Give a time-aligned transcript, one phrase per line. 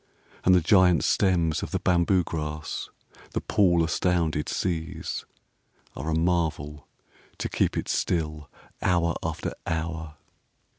[0.43, 2.89] And the giant stems of the bamboo grass,
[3.33, 5.25] the pool astounded, sees,
[5.95, 6.87] Are a marvel
[7.37, 8.49] to keep it still
[8.81, 10.15] hour after hour.